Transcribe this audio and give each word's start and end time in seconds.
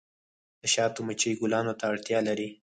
د 0.61 0.63
شاتو 0.73 0.99
مچۍ 1.07 1.31
ګلانو 1.41 1.73
ته 1.79 1.83
اړتیا 1.93 2.19
لري 2.27 2.49